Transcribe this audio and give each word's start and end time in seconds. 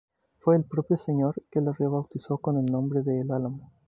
Fue 0.39 0.55
el 0.55 0.63
propio 0.63 0.97
señor 0.97 1.43
quien 1.51 1.65
la 1.65 1.73
rebautizó 1.73 2.39
con 2.39 2.57
el 2.57 2.65
nombre 2.65 3.03
de 3.03 3.21
El 3.21 3.31
Álamo. 3.31 3.71